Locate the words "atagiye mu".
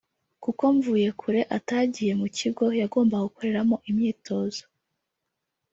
1.57-2.27